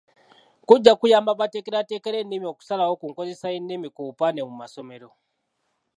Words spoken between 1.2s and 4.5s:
abateekerateekera ennimi okusalawo ku nkozesa y'ennimi ku bupande